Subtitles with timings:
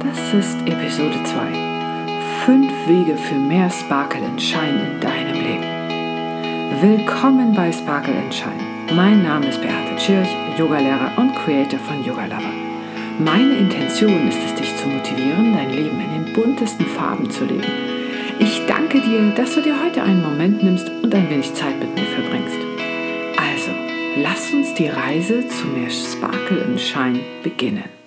[0.00, 1.40] Das ist Episode 2.
[2.44, 6.80] Fünf Wege für mehr Sparkle und Shine in deinem Leben.
[6.80, 8.94] Willkommen bei Sparkle and Shine.
[8.94, 12.52] Mein Name ist Beate Tschirch, Yogalehrer und Creator von Yoga Lover.
[13.18, 17.66] Meine Intention ist es, dich zu motivieren, dein Leben in den buntesten Farben zu leben.
[18.38, 21.92] Ich danke dir, dass du dir heute einen Moment nimmst und ein wenig Zeit mit
[21.96, 22.58] mir verbringst.
[23.36, 23.72] Also,
[24.22, 27.97] lass uns die Reise zu mehr Sparkle und Shine beginnen.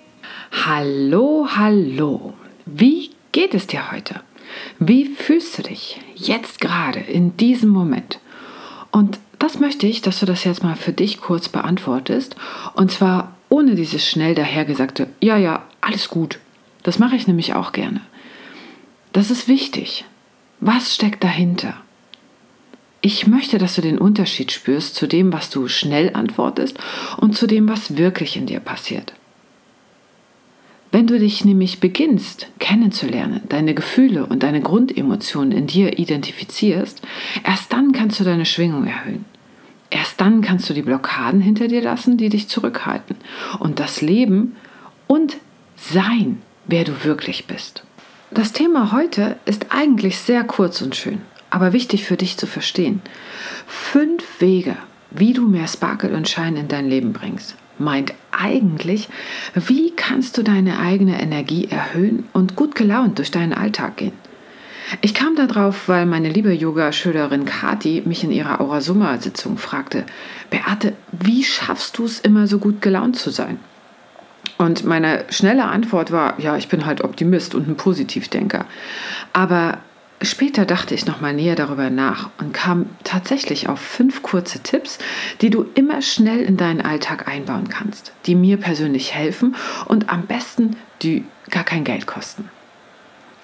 [0.64, 2.34] Hallo, hallo.
[2.66, 4.20] Wie geht es dir heute?
[4.78, 8.20] Wie fühlst du dich jetzt gerade in diesem Moment?
[8.92, 12.36] Und das möchte ich, dass du das jetzt mal für dich kurz beantwortest.
[12.74, 16.38] Und zwar ohne dieses schnell dahergesagte, ja, ja, alles gut.
[16.84, 18.00] Das mache ich nämlich auch gerne.
[19.12, 20.04] Das ist wichtig.
[20.60, 21.74] Was steckt dahinter?
[23.00, 26.78] Ich möchte, dass du den Unterschied spürst zu dem, was du schnell antwortest
[27.16, 29.12] und zu dem, was wirklich in dir passiert.
[30.92, 37.00] Wenn du dich nämlich beginnst kennenzulernen, deine Gefühle und deine Grundemotionen in dir identifizierst,
[37.42, 39.24] erst dann kannst du deine Schwingung erhöhen.
[39.88, 43.16] Erst dann kannst du die Blockaden hinter dir lassen, die dich zurückhalten
[43.58, 44.54] und das Leben
[45.06, 45.38] und
[45.76, 47.84] sein, wer du wirklich bist.
[48.30, 53.00] Das Thema heute ist eigentlich sehr kurz und schön, aber wichtig für dich zu verstehen.
[53.66, 54.76] Fünf Wege,
[55.10, 59.08] wie du mehr Sparkle und Schein in dein Leben bringst meint eigentlich,
[59.54, 64.12] wie kannst du deine eigene Energie erhöhen und gut gelaunt durch deinen Alltag gehen.
[65.00, 70.04] Ich kam darauf, weil meine liebe Yoga-Schülerin Kati mich in ihrer Aura Summa-Sitzung fragte,
[70.50, 73.58] Beate, wie schaffst du es immer so gut gelaunt zu sein?
[74.58, 78.66] Und meine schnelle Antwort war, ja, ich bin halt Optimist und ein Positivdenker.
[79.32, 79.78] Aber
[80.24, 84.98] Später dachte ich nochmal näher darüber nach und kam tatsächlich auf fünf kurze Tipps,
[85.40, 89.56] die du immer schnell in deinen Alltag einbauen kannst, die mir persönlich helfen
[89.86, 92.48] und am besten die gar kein Geld kosten.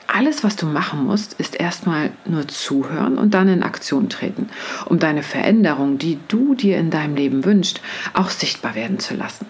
[0.06, 4.48] Alles, was du machen musst, ist erstmal nur zuhören und dann in Aktion treten,
[4.86, 7.80] um deine Veränderung, die du dir in deinem Leben wünschst,
[8.14, 9.46] auch sichtbar werden zu lassen.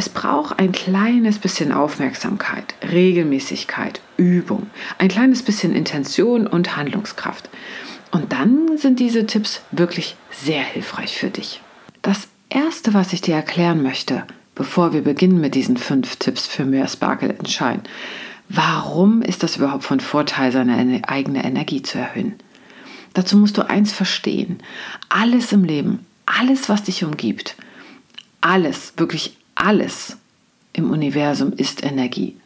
[0.00, 7.50] Es braucht ein kleines bisschen Aufmerksamkeit, Regelmäßigkeit, Übung, ein kleines bisschen Intention und Handlungskraft.
[8.10, 11.60] Und dann sind diese Tipps wirklich sehr hilfreich für dich.
[12.00, 14.24] Das Erste, was ich dir erklären möchte,
[14.54, 17.82] bevor wir beginnen mit diesen fünf Tipps für mehr Sparkle in Schein,
[18.48, 22.36] warum ist das überhaupt von Vorteil, seine eigene Energie zu erhöhen?
[23.12, 24.62] Dazu musst du eins verstehen.
[25.10, 27.54] Alles im Leben, alles, was dich umgibt,
[28.40, 30.16] alles, wirklich alles
[30.72, 32.36] im Universum ist Energie.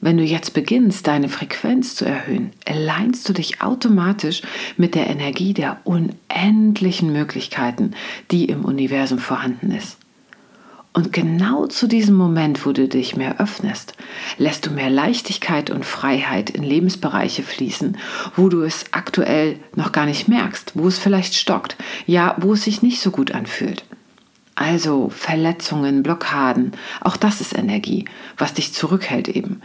[0.00, 4.42] Wenn du jetzt beginnst, deine Frequenz zu erhöhen, alleinst du dich automatisch
[4.76, 7.92] mit der Energie der unendlichen Möglichkeiten,
[8.30, 9.98] die im Universum vorhanden ist.
[10.92, 13.94] Und genau zu diesem Moment, wo du dich mehr öffnest,
[14.38, 17.96] lässt du mehr Leichtigkeit und Freiheit in Lebensbereiche fließen,
[18.34, 22.64] wo du es aktuell noch gar nicht merkst, wo es vielleicht stockt, ja, wo es
[22.64, 23.84] sich nicht so gut anfühlt.
[24.60, 28.04] Also Verletzungen, Blockaden, auch das ist Energie,
[28.36, 29.62] was dich zurückhält eben.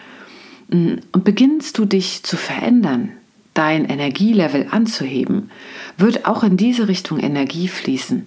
[0.69, 3.11] Mm, und beginnst du dich zu verändern,
[3.53, 5.51] dein Energielevel anzuheben,
[5.97, 8.25] wird auch in diese Richtung Energie fließen.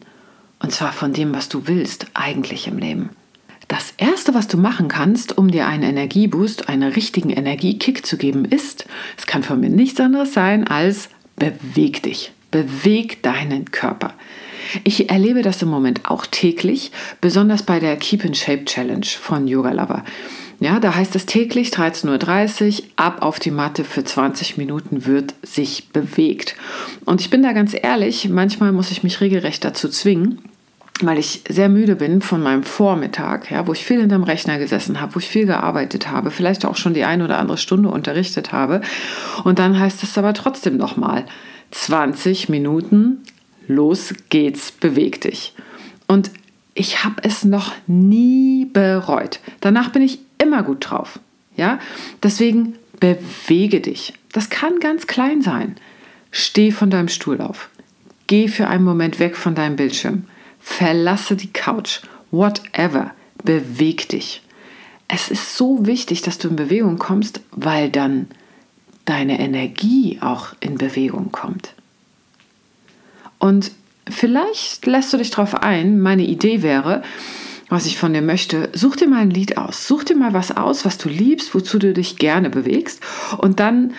[0.59, 3.09] Und zwar von dem, was du willst, eigentlich im Leben.
[3.69, 8.45] Das Erste, was du machen kannst, um dir einen Energieboost, einen richtigen Energiekick zu geben,
[8.45, 8.85] ist,
[9.17, 12.33] es kann von mir nichts anderes sein als beweg dich.
[12.51, 14.13] Beweg deinen Körper.
[14.85, 19.47] Ich erlebe das im Moment auch täglich, besonders bei der Keep in Shape Challenge von
[19.47, 20.05] Yoga Lover.
[20.61, 25.35] Ja, da heißt es täglich 13.30 Uhr, ab auf die Matte für 20 Minuten wird
[25.43, 26.57] sich bewegt.
[27.05, 30.41] Und ich bin da ganz ehrlich, manchmal muss ich mich regelrecht dazu zwingen,
[31.01, 35.01] weil ich sehr müde bin von meinem Vormittag, ja, wo ich viel hinterm Rechner gesessen
[35.01, 38.51] habe, wo ich viel gearbeitet habe, vielleicht auch schon die eine oder andere Stunde unterrichtet
[38.51, 38.81] habe.
[39.45, 41.25] Und dann heißt es aber trotzdem nochmal
[41.71, 43.23] 20 Minuten
[43.69, 45.55] los geht's, beweg dich.
[46.07, 46.31] Und
[46.75, 49.41] ich habe es noch nie bereut.
[49.61, 51.21] Danach bin ich immer gut drauf.
[51.57, 51.79] Ja,
[52.23, 54.15] deswegen bewege dich.
[54.33, 55.77] Das kann ganz klein sein.
[56.31, 57.69] Steh von deinem Stuhl auf.
[58.27, 60.25] Geh für einen Moment weg von deinem Bildschirm.
[60.61, 62.01] Verlasse die Couch.
[62.31, 63.13] Whatever.
[63.43, 64.43] Beweg dich.
[65.09, 68.29] Es ist so wichtig, dass du in Bewegung kommst, weil dann
[69.07, 71.75] deine Energie auch in Bewegung kommt.
[73.39, 73.71] Und
[74.09, 77.03] vielleicht lässt du dich darauf ein, meine Idee wäre,
[77.69, 79.87] was ich von dir möchte, such dir mal ein Lied aus.
[79.87, 83.03] Such dir mal was aus, was du liebst, wozu du dich gerne bewegst.
[83.37, 83.93] Und dann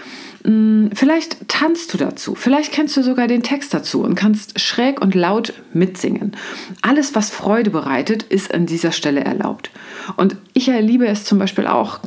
[0.44, 2.34] mh, hm, vielleicht tanzt du dazu.
[2.34, 6.36] Vielleicht kennst du sogar den Text dazu und kannst schräg und laut mitsingen.
[6.82, 9.70] Alles, was Freude bereitet, ist an dieser Stelle erlaubt.
[10.18, 12.00] Und ich liebe es zum Beispiel auch,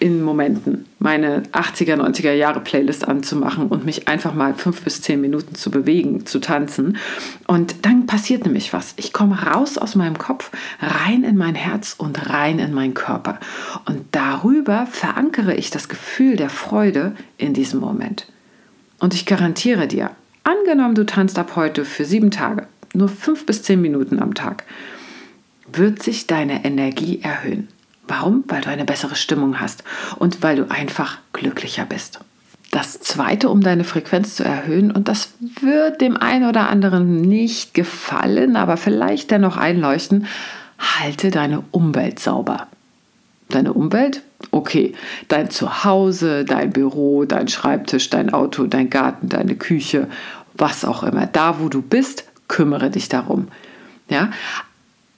[0.00, 5.20] in Momenten meine 80er, 90er Jahre Playlist anzumachen und mich einfach mal fünf bis zehn
[5.20, 6.96] Minuten zu bewegen, zu tanzen.
[7.46, 8.94] Und dann passiert nämlich was.
[8.96, 10.50] Ich komme raus aus meinem Kopf,
[10.80, 13.40] rein in mein Herz und rein in meinen Körper.
[13.86, 18.26] Und darüber verankere ich das Gefühl der Freude in diesem Moment.
[19.00, 20.10] Und ich garantiere dir,
[20.44, 24.64] angenommen du tanzt ab heute für sieben Tage, nur fünf bis zehn Minuten am Tag,
[25.72, 27.68] wird sich deine Energie erhöhen.
[28.08, 28.44] Warum?
[28.48, 29.84] Weil du eine bessere Stimmung hast
[30.16, 32.20] und weil du einfach glücklicher bist.
[32.70, 37.72] Das zweite, um deine Frequenz zu erhöhen, und das wird dem einen oder anderen nicht
[37.72, 40.26] gefallen, aber vielleicht dennoch einleuchten,
[40.78, 42.66] halte deine Umwelt sauber.
[43.48, 44.22] Deine Umwelt?
[44.50, 44.94] Okay,
[45.28, 50.06] dein Zuhause, dein Büro, dein Schreibtisch, dein Auto, dein Garten, deine Küche,
[50.54, 51.26] was auch immer.
[51.26, 53.48] Da, wo du bist, kümmere dich darum.
[54.10, 54.30] Ja?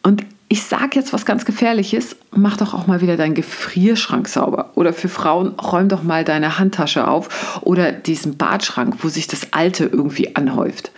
[0.02, 4.72] Und ich sage jetzt was ganz Gefährliches, mach doch auch mal wieder deinen Gefrierschrank sauber.
[4.74, 9.52] Oder für Frauen, räum doch mal deine Handtasche auf oder diesen Badschrank, wo sich das
[9.52, 10.90] Alte irgendwie anhäuft.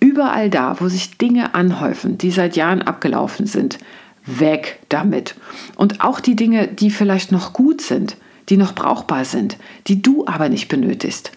[0.00, 3.78] Überall da, wo sich Dinge anhäufen, die seit Jahren abgelaufen sind,
[4.24, 5.34] weg damit.
[5.76, 8.16] Und auch die Dinge, die vielleicht noch gut sind,
[8.48, 11.30] die noch brauchbar sind, die du aber nicht benötigst.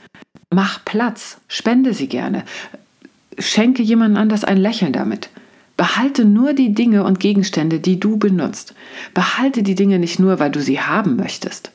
[0.50, 2.46] Mach Platz, spende sie gerne,
[3.38, 5.30] schenke jemandem anders ein Lächeln damit.
[5.78, 8.74] Behalte nur die Dinge und Gegenstände, die du benutzt.
[9.14, 11.72] Behalte die Dinge nicht nur, weil du sie haben möchtest.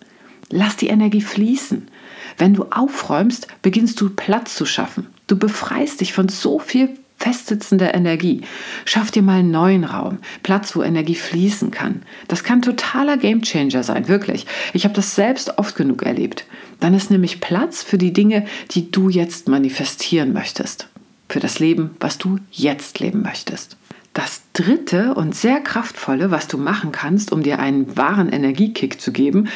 [0.50, 1.88] Lass die Energie fließen.
[2.36, 5.06] Wenn du aufräumst, beginnst du Platz zu schaffen.
[5.28, 8.42] Du befreist dich von so viel festsitzender Energie.
[8.84, 12.02] Schaff dir mal einen neuen Raum, Platz, wo Energie fließen kann.
[12.26, 14.46] Das kann totaler Gamechanger sein, wirklich.
[14.72, 16.44] Ich habe das selbst oft genug erlebt.
[16.80, 20.88] Dann ist nämlich Platz für die Dinge, die du jetzt manifestieren möchtest.
[21.28, 23.76] Für das Leben, was du jetzt leben möchtest.
[24.14, 29.10] Das dritte und sehr kraftvolle, was du machen kannst, um dir einen wahren Energiekick zu
[29.10, 29.48] geben,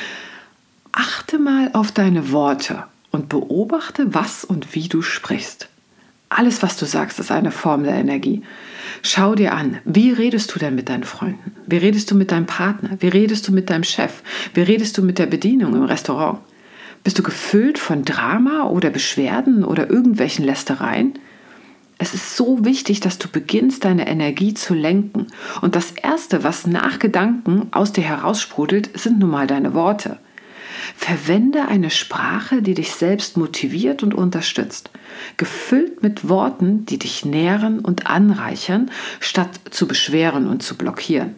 [0.92, 5.68] achte mal auf deine Worte und beobachte, was und wie du sprichst.
[6.28, 8.42] Alles, was du sagst, ist eine Form der Energie.
[9.02, 11.54] Schau dir an, wie redest du denn mit deinen Freunden?
[11.66, 12.96] Wie redest du mit deinem Partner?
[12.98, 14.22] Wie redest du mit deinem Chef?
[14.54, 16.38] Wie redest du mit der Bedienung im Restaurant?
[17.04, 21.14] Bist du gefüllt von Drama oder Beschwerden oder irgendwelchen Lästereien?
[21.98, 25.28] Es ist so wichtig, dass du beginnst, deine Energie zu lenken.
[25.62, 30.18] Und das Erste, was nach Gedanken aus dir heraussprudelt, sind nun mal deine Worte.
[30.94, 34.90] Verwende eine Sprache, die dich selbst motiviert und unterstützt,
[35.38, 41.34] gefüllt mit Worten, die dich nähren und anreichern, statt zu beschweren und zu blockieren.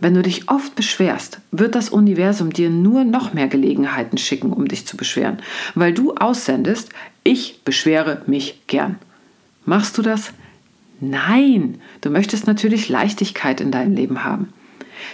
[0.00, 4.66] Wenn du dich oft beschwerst, wird das Universum dir nur noch mehr Gelegenheiten schicken, um
[4.66, 5.38] dich zu beschweren,
[5.74, 6.90] weil du aussendest,
[7.24, 8.98] ich beschwere mich gern.
[9.64, 10.32] Machst du das?
[11.00, 14.52] Nein, du möchtest natürlich Leichtigkeit in deinem Leben haben.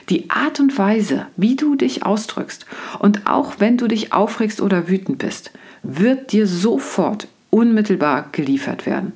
[0.08, 2.66] Die Art und Weise, wie du dich ausdrückst
[2.98, 5.50] und auch wenn du dich aufregst oder wütend bist,
[5.82, 9.12] wird dir sofort unmittelbar geliefert werden.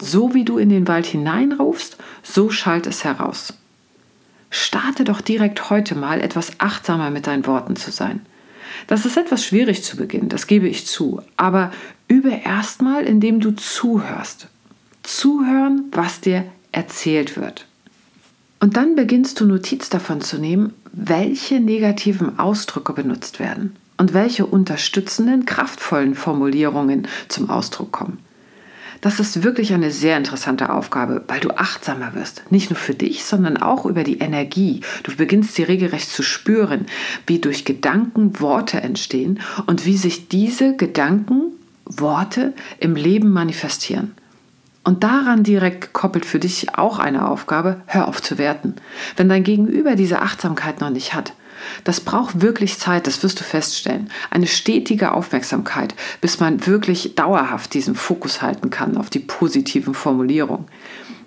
[0.00, 3.54] So wie du in den Wald hineinrufst, so schallt es heraus.
[4.50, 8.20] Starte doch direkt heute mal etwas achtsamer mit deinen Worten zu sein.
[8.86, 11.72] Das ist etwas schwierig zu Beginn, das gebe ich zu, aber
[12.06, 14.48] übe erstmal, indem du zuhörst
[15.04, 17.66] zuhören, was dir erzählt wird.
[18.60, 24.46] Und dann beginnst du Notiz davon zu nehmen, welche negativen Ausdrücke benutzt werden und welche
[24.46, 28.18] unterstützenden, kraftvollen Formulierungen zum Ausdruck kommen.
[29.00, 32.50] Das ist wirklich eine sehr interessante Aufgabe, weil du achtsamer wirst.
[32.50, 34.80] Nicht nur für dich, sondern auch über die Energie.
[35.02, 36.86] Du beginnst sie regelrecht zu spüren,
[37.26, 41.52] wie durch Gedanken Worte entstehen und wie sich diese Gedanken,
[41.84, 44.12] Worte im Leben manifestieren.
[44.84, 48.76] Und daran direkt gekoppelt für dich auch eine Aufgabe, hör auf zu werten.
[49.16, 51.32] Wenn dein Gegenüber diese Achtsamkeit noch nicht hat,
[51.84, 54.10] das braucht wirklich Zeit, das wirst du feststellen.
[54.30, 60.66] Eine stetige Aufmerksamkeit, bis man wirklich dauerhaft diesen Fokus halten kann auf die positiven Formulierungen.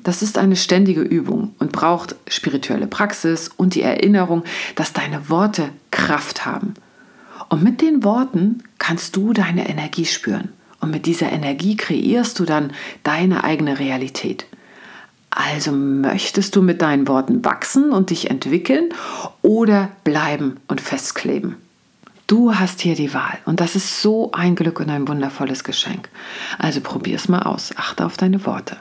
[0.03, 4.43] Das ist eine ständige Übung und braucht spirituelle Praxis und die Erinnerung,
[4.75, 6.75] dass deine Worte Kraft haben.
[7.49, 10.53] Und mit den Worten kannst du deine Energie spüren.
[10.79, 14.45] Und mit dieser Energie kreierst du dann deine eigene Realität.
[15.29, 18.89] Also möchtest du mit deinen Worten wachsen und dich entwickeln
[19.41, 21.57] oder bleiben und festkleben?
[22.25, 26.09] Du hast hier die Wahl und das ist so ein Glück und ein wundervolles Geschenk.
[26.57, 28.77] Also probier es mal aus, achte auf deine Worte.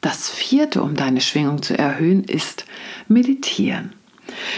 [0.00, 2.64] Das vierte, um deine Schwingung zu erhöhen, ist
[3.06, 3.92] meditieren.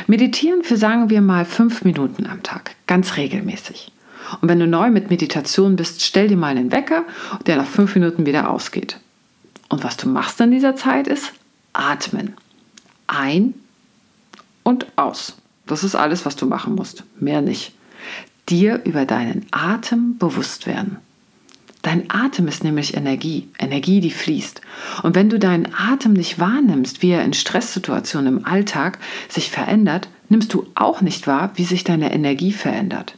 [0.07, 3.93] Meditieren für sagen wir mal fünf Minuten am Tag, ganz regelmäßig.
[4.41, 7.05] Und wenn du neu mit Meditation bist, stell dir mal einen Wecker,
[7.47, 8.99] der nach fünf Minuten wieder ausgeht.
[9.69, 11.33] Und was du machst in dieser Zeit ist
[11.77, 12.35] atmen.
[13.07, 13.55] Ein
[14.63, 15.37] und aus.
[15.67, 17.05] Das ist alles, was du machen musst.
[17.21, 17.73] Mehr nicht.
[18.49, 20.99] Dir über deinen Atem bewusst werden.
[21.83, 24.61] Dein Atem ist nämlich Energie, Energie, die fließt.
[25.05, 30.09] Und wenn du deinen Atem nicht wahrnimmst, wie er in Stresssituationen im Alltag sich verändert,
[30.29, 33.17] nimmst du auch nicht wahr, wie sich deine Energie verändert.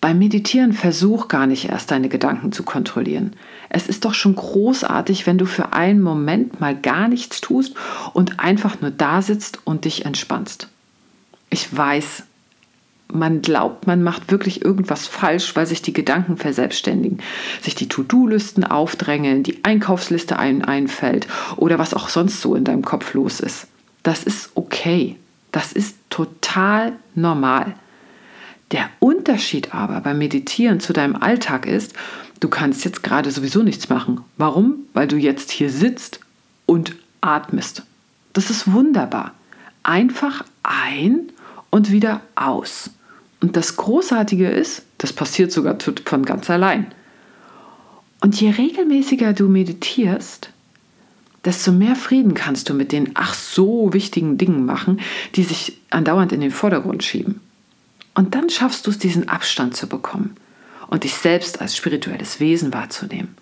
[0.00, 3.34] Beim Meditieren versuch gar nicht erst deine Gedanken zu kontrollieren.
[3.68, 7.74] Es ist doch schon großartig, wenn du für einen Moment mal gar nichts tust
[8.14, 10.68] und einfach nur da sitzt und dich entspannst.
[11.50, 12.22] Ich weiß,
[13.12, 17.18] man glaubt, man macht wirklich irgendwas falsch, weil sich die Gedanken verselbstständigen,
[17.60, 21.26] sich die To-Do-Listen aufdrängeln, die Einkaufsliste einem einfällt
[21.56, 23.66] oder was auch sonst so in deinem Kopf los ist.
[24.02, 25.16] Das ist okay.
[25.52, 27.74] Das ist total normal.
[28.72, 31.92] Der Unterschied aber beim Meditieren zu deinem Alltag ist,
[32.38, 34.20] du kannst jetzt gerade sowieso nichts machen.
[34.36, 34.84] Warum?
[34.92, 36.20] Weil du jetzt hier sitzt
[36.66, 37.82] und atmest.
[38.32, 39.34] Das ist wunderbar.
[39.82, 41.32] Einfach ein
[41.70, 42.90] und wieder aus.
[43.40, 46.86] Und das Großartige ist, das passiert sogar von ganz allein.
[48.20, 50.50] Und je regelmäßiger du meditierst,
[51.44, 55.00] desto mehr Frieden kannst du mit den ach so wichtigen Dingen machen,
[55.34, 57.40] die sich andauernd in den Vordergrund schieben.
[58.20, 60.36] Und dann schaffst du es, diesen Abstand zu bekommen
[60.88, 63.34] und dich selbst als spirituelles Wesen wahrzunehmen.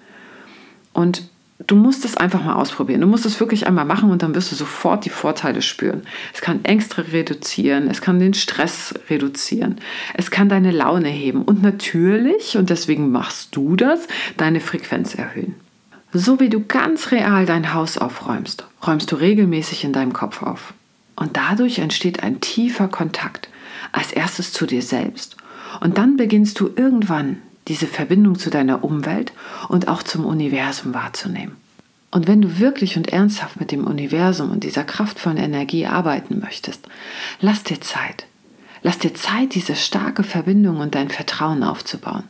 [0.92, 1.28] Und
[1.66, 3.00] du musst es einfach mal ausprobieren.
[3.00, 6.02] Du musst es wirklich einmal machen und dann wirst du sofort die Vorteile spüren.
[6.32, 9.80] Es kann Ängste reduzieren, es kann den Stress reduzieren,
[10.14, 14.06] es kann deine Laune heben und natürlich, und deswegen machst du das,
[14.37, 15.56] deine Frequenz erhöhen.
[16.12, 20.73] So wie du ganz real dein Haus aufräumst, räumst du regelmäßig in deinem Kopf auf.
[21.16, 23.49] Und dadurch entsteht ein tiefer Kontakt,
[23.92, 25.37] als erstes zu dir selbst.
[25.80, 29.33] Und dann beginnst du irgendwann diese Verbindung zu deiner Umwelt
[29.68, 31.57] und auch zum Universum wahrzunehmen.
[32.11, 36.88] Und wenn du wirklich und ernsthaft mit dem Universum und dieser kraftvollen Energie arbeiten möchtest,
[37.40, 38.26] lass dir Zeit.
[38.83, 42.25] Lass dir Zeit, diese starke Verbindung und dein Vertrauen aufzubauen.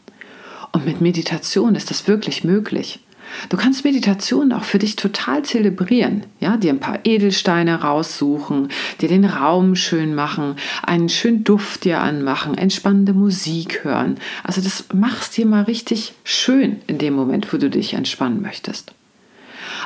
[0.73, 3.01] Und mit Meditation ist das wirklich möglich.
[3.49, 8.69] Du kannst Meditation auch für dich total zelebrieren, ja, dir ein paar Edelsteine raussuchen,
[9.01, 14.17] dir den Raum schön machen, einen schönen Duft dir anmachen, entspannende Musik hören.
[14.45, 18.93] Also das machst dir mal richtig schön in dem Moment, wo du dich entspannen möchtest.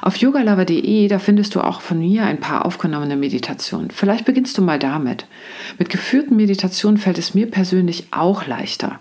[0.00, 3.90] Auf yogalover.de, da findest du auch von mir ein paar aufgenommene Meditationen.
[3.90, 5.26] Vielleicht beginnst du mal damit.
[5.78, 8.99] Mit geführten Meditationen fällt es mir persönlich auch leichter.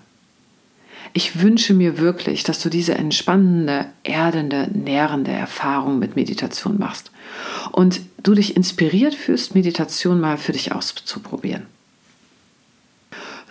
[1.13, 7.11] Ich wünsche mir wirklich, dass du diese entspannende, erdende, nährende Erfahrung mit Meditation machst
[7.71, 11.65] und du dich inspiriert fühlst, Meditation mal für dich auszuprobieren.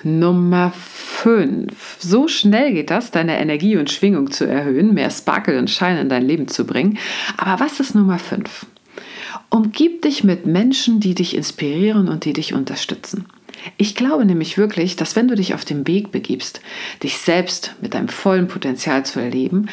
[0.03, 1.99] Nummer 5.
[1.99, 6.09] So schnell geht das, deine Energie und Schwingung zu erhöhen, mehr Sparkle und Schein in
[6.09, 6.99] dein Leben zu bringen.
[7.37, 8.67] Aber was ist Nummer 5?
[9.51, 13.27] Umgib dich mit Menschen, die dich inspirieren und die dich unterstützen.
[13.77, 16.61] Ich glaube nämlich wirklich, dass wenn du dich auf den Weg begibst,
[17.03, 19.69] dich selbst mit deinem vollen Potenzial zu erleben,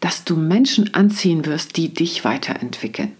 [0.00, 3.12] dass du Menschen anziehen wirst, die dich weiterentwickeln.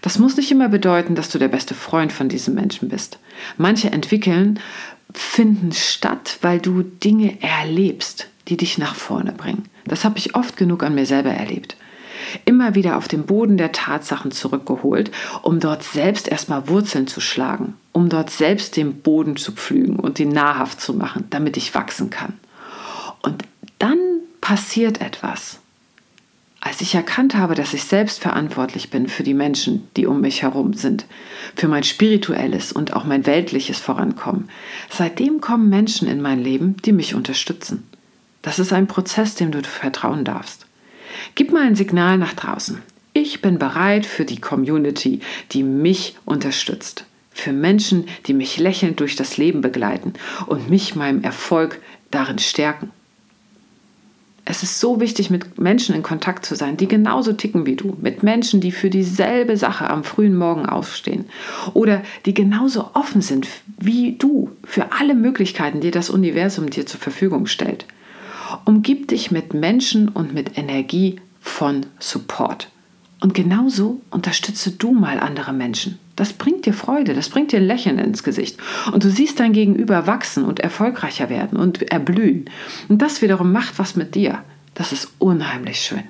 [0.00, 3.18] Das muss nicht immer bedeuten, dass du der beste Freund von diesem Menschen bist.
[3.58, 4.60] Manche entwickeln
[5.12, 9.64] finden statt, weil du Dinge erlebst, die dich nach vorne bringen.
[9.86, 11.76] Das habe ich oft genug an mir selber erlebt
[12.44, 15.10] immer wieder auf den Boden der Tatsachen zurückgeholt,
[15.42, 20.18] um dort selbst erstmal Wurzeln zu schlagen, um dort selbst den Boden zu pflügen und
[20.20, 22.34] ihn nahrhaft zu machen, damit ich wachsen kann.
[23.22, 23.42] Und
[23.78, 23.98] dann
[24.40, 25.58] passiert etwas.
[26.60, 30.40] Als ich erkannt habe, dass ich selbst verantwortlich bin für die Menschen, die um mich
[30.40, 31.04] herum sind,
[31.54, 34.48] für mein spirituelles und auch mein weltliches Vorankommen,
[34.88, 37.86] seitdem kommen Menschen in mein Leben, die mich unterstützen.
[38.40, 40.64] Das ist ein Prozess, dem du vertrauen darfst.
[41.34, 42.82] Gib mal ein Signal nach draußen.
[43.12, 45.20] Ich bin bereit für die Community,
[45.52, 47.04] die mich unterstützt.
[47.30, 50.14] Für Menschen, die mich lächelnd durch das Leben begleiten
[50.46, 52.90] und mich meinem Erfolg darin stärken.
[54.46, 57.96] Es ist so wichtig, mit Menschen in Kontakt zu sein, die genauso ticken wie du.
[58.00, 61.24] Mit Menschen, die für dieselbe Sache am frühen Morgen aufstehen.
[61.72, 67.00] Oder die genauso offen sind wie du für alle Möglichkeiten, die das Universum dir zur
[67.00, 67.86] Verfügung stellt.
[68.64, 72.68] Umgib dich mit Menschen und mit Energie von Support.
[73.20, 75.98] Und genauso unterstütze du mal andere Menschen.
[76.16, 78.58] Das bringt dir Freude, das bringt dir Lächeln ins Gesicht.
[78.92, 82.50] Und du siehst dein Gegenüber wachsen und erfolgreicher werden und erblühen.
[82.88, 84.44] Und das wiederum macht was mit dir.
[84.74, 86.02] Das ist unheimlich schön.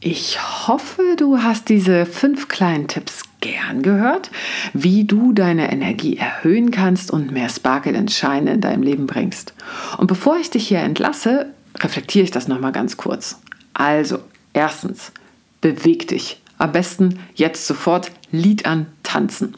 [0.00, 0.38] Ich
[0.68, 4.30] hoffe, du hast diese fünf kleinen Tipps gern gehört,
[4.72, 9.54] wie du deine Energie erhöhen kannst und mehr Sparkle und Shine in deinem Leben bringst.
[9.96, 11.46] Und bevor ich dich hier entlasse,
[11.78, 13.40] reflektiere ich das nochmal ganz kurz.
[13.74, 14.18] Also,
[14.52, 15.12] erstens,
[15.60, 16.40] beweg dich.
[16.58, 19.54] Am besten jetzt sofort Lied an, tanzen.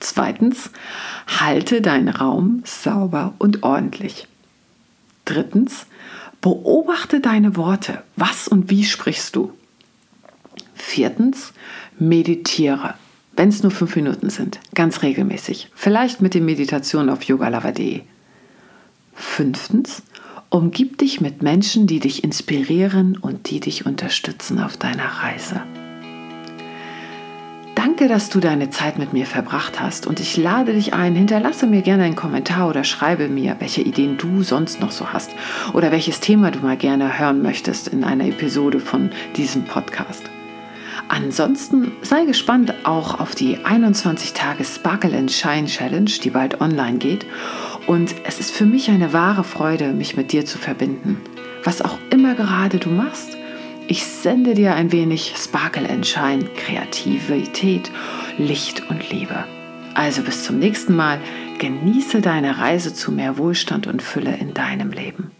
[0.00, 0.70] Zweitens,
[1.40, 4.26] halte deinen Raum sauber und ordentlich.
[5.24, 5.86] Drittens,
[6.40, 8.02] beobachte deine Worte.
[8.16, 9.52] Was und wie sprichst du?
[10.82, 11.54] Viertens,
[11.98, 12.94] meditiere.
[13.34, 15.68] Wenn es nur fünf Minuten sind, ganz regelmäßig.
[15.74, 18.02] Vielleicht mit den Meditationen auf yogalava.de.
[19.14, 20.02] Fünftens,
[20.50, 25.62] umgib dich mit Menschen, die dich inspirieren und die dich unterstützen auf deiner Reise.
[27.74, 31.66] Danke, dass du deine Zeit mit mir verbracht hast und ich lade dich ein, hinterlasse
[31.66, 35.30] mir gerne einen Kommentar oder schreibe mir, welche Ideen du sonst noch so hast
[35.72, 40.22] oder welches Thema du mal gerne hören möchtest in einer Episode von diesem Podcast.
[41.12, 46.96] Ansonsten sei gespannt auch auf die 21 Tage Sparkle and Shine Challenge, die bald online
[46.96, 47.26] geht.
[47.86, 51.20] Und es ist für mich eine wahre Freude, mich mit dir zu verbinden.
[51.64, 53.36] Was auch immer gerade du machst,
[53.88, 57.90] ich sende dir ein wenig Sparkle and Shine, Kreativität,
[58.38, 59.44] Licht und Liebe.
[59.92, 61.20] Also bis zum nächsten Mal.
[61.58, 65.30] Genieße deine Reise zu mehr Wohlstand und Fülle in deinem Leben.